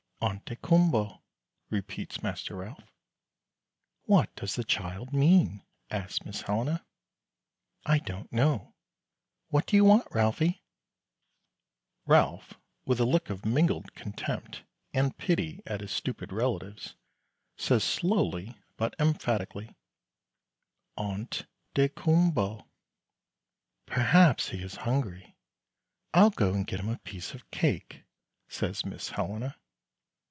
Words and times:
"Ont 0.23 0.45
daykumboa," 0.45 1.19
repeats 1.71 2.21
Master 2.21 2.57
Ralph. 2.57 2.93
"What 4.03 4.35
does 4.35 4.53
the 4.53 4.63
child 4.63 5.13
mean?" 5.13 5.65
asks 5.89 6.23
Miss 6.23 6.43
Helena. 6.43 6.85
"I 7.87 7.97
don't 7.97 8.31
know. 8.31 8.75
What 9.47 9.65
do 9.65 9.75
you 9.75 9.83
want, 9.83 10.07
Ralphie?" 10.11 10.61
Ralph, 12.05 12.53
with 12.85 12.99
a 12.99 13.03
look 13.05 13.31
of 13.31 13.47
mingled 13.47 13.95
contempt 13.95 14.61
and 14.93 15.17
pity 15.17 15.63
at 15.65 15.81
his 15.81 15.89
stupid 15.91 16.31
relatives, 16.31 16.93
says, 17.57 17.83
slowly 17.83 18.61
but 18.77 18.93
emphatically, 18.99 19.75
"Ont 20.97 21.47
daykumboa." 21.73 22.63
"Perhaps 23.87 24.49
he 24.49 24.61
is 24.61 24.75
hungry. 24.85 25.35
I'll 26.13 26.29
go 26.29 26.53
and 26.53 26.67
get 26.67 26.79
him 26.79 26.89
a 26.89 26.99
piece 26.99 27.33
of 27.33 27.49
cake," 27.49 28.03
says 28.47 28.85
Miss 28.85 29.09
Helena. 29.09 29.57